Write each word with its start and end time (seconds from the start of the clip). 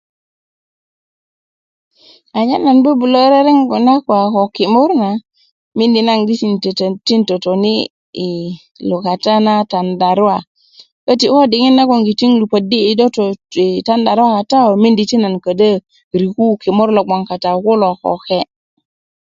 anyen 2.37 2.61
nan 2.65 2.77
bubulo 2.83 3.19
rerengu 3.33 3.75
na 3.85 3.93
kuwa 4.05 4.25
ko 4.33 4.41
kimur 4.55 4.89
na 5.01 5.09
mindi 5.77 6.01
naŋ 6.07 6.19
di 6.27 6.35
tin 6.77 6.93
ti 7.07 7.11
yi 7.17 7.27
totoni 7.29 7.75
i 8.25 8.29
lukata 8.89 9.33
na 9.45 9.53
tandarua 9.71 10.37
köti 11.05 11.25
ko 11.33 11.39
diŋit 11.51 11.73
nagŋ 11.75 11.91
'n 11.99 12.31
lupödi' 12.41 12.87
i 12.89 12.91
doto 12.99 13.21
i 13.65 13.83
tandarua 13.87 14.29
kata 14.37 14.57
yu 14.67 14.75
mindi 14.83 15.03
naŋ 15.23 15.33
'n 15.35 15.43
kodo 15.45 15.67
rikun 16.21 16.53
kimur 16.61 16.89
lo 16.95 17.01
bgoŋ 17.05 17.21
kata 17.29 17.49
yu 17.53 17.59
kulo 17.65 17.89
koke 18.03 18.39